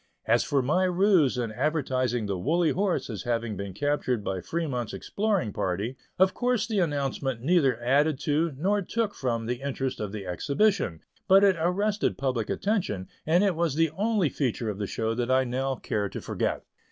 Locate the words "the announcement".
6.65-7.41